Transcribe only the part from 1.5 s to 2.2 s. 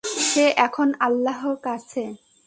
কাছে।